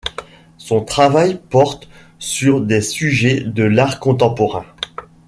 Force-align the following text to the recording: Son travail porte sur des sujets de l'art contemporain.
Son 0.57 0.83
travail 0.83 1.39
porte 1.51 1.87
sur 2.17 2.59
des 2.61 2.81
sujets 2.81 3.41
de 3.41 3.61
l'art 3.61 3.99
contemporain. 3.99 4.65